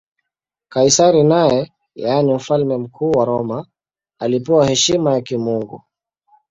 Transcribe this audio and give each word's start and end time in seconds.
Kaisari 0.69 1.23
naye, 1.23 1.71
yaani 1.95 2.33
Mfalme 2.33 2.77
Mkuu 2.77 3.11
wa 3.11 3.25
Roma, 3.25 3.67
alipewa 4.19 4.67
heshima 4.67 5.13
ya 5.13 5.21
kimungu. 5.21 5.81